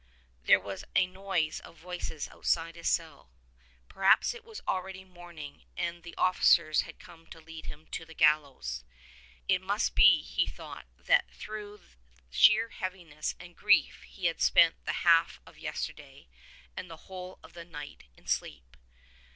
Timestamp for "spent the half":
14.41-15.39